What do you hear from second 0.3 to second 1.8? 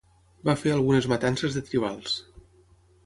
Va fer algunes matances de